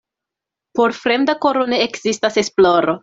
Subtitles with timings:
[0.79, 2.97] Por fremda koro ne ekzistas esploro.